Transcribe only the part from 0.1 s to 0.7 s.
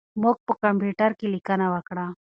موږ په